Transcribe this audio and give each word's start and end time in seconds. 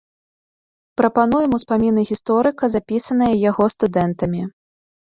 Прапануем 1.01 1.51
ўспаміны 1.59 2.07
гісторыка, 2.13 2.73
запісаныя 2.79 3.33
яго 3.49 3.73
студэнтамі. 3.79 4.41